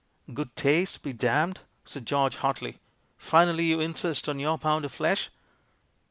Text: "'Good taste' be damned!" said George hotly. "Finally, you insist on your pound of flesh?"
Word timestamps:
"'Good 0.33 0.55
taste' 0.55 1.03
be 1.03 1.13
damned!" 1.13 1.59
said 1.85 2.07
George 2.07 2.37
hotly. 2.37 2.79
"Finally, 3.19 3.65
you 3.65 3.79
insist 3.79 4.27
on 4.27 4.39
your 4.39 4.57
pound 4.57 4.83
of 4.83 4.91
flesh?" 4.91 5.29